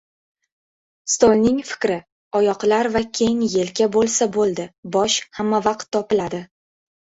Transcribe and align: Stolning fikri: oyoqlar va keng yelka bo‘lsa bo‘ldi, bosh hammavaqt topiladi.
Stolning 1.15 1.59
fikri: 1.71 1.97
oyoqlar 2.41 2.91
va 2.97 3.03
keng 3.21 3.45
yelka 3.59 3.89
bo‘lsa 3.99 4.31
bo‘ldi, 4.41 4.69
bosh 4.99 5.23
hammavaqt 5.41 5.91
topiladi. 5.97 6.45